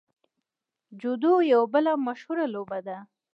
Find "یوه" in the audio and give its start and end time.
1.51-1.65